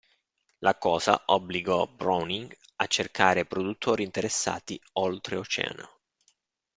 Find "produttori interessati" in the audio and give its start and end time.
3.45-4.81